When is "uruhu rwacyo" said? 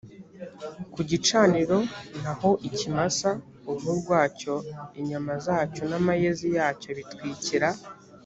3.69-4.55